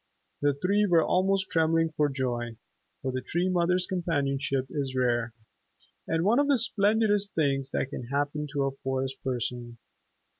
[0.41, 2.57] The three were almost trembling for joy,
[3.03, 5.31] for the Tree Mother's companionship is rare,
[6.07, 9.77] and one of the splendidest things that can happen to a Forest Person.